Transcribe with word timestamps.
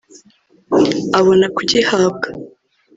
abona 1.19 1.45
kugihabwa 1.55 2.27